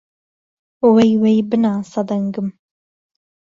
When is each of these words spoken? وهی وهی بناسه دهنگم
وهی 0.93 1.11
وهی 1.21 1.39
بناسه 1.49 2.01
دهنگم 2.09 2.47